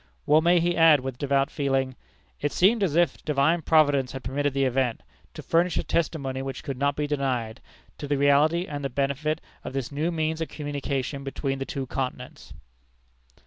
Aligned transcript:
Well 0.25 0.41
may 0.41 0.59
he 0.59 0.75
add 0.75 1.01
with 1.01 1.19
devout 1.19 1.51
feeling: 1.51 1.95
"It 2.39 2.51
seemed 2.51 2.81
as 2.81 2.95
if 2.95 3.23
Divine 3.23 3.61
Providence 3.61 4.13
had 4.13 4.23
permitted 4.23 4.51
the 4.55 4.63
event, 4.63 5.03
to 5.35 5.43
furnish 5.43 5.77
a 5.77 5.83
testimony 5.83 6.41
which 6.41 6.63
could 6.63 6.79
not 6.79 6.95
be 6.95 7.05
denied, 7.05 7.61
to 7.99 8.07
the 8.07 8.17
reality 8.17 8.65
and 8.65 8.83
the 8.83 8.89
benefit 8.89 9.41
of 9.63 9.73
this 9.73 9.91
new 9.91 10.09
means 10.11 10.41
of 10.41 10.49
communication 10.49 11.23
between 11.23 11.59
the 11.59 11.65
two 11.69 11.85
continents." 11.85 12.51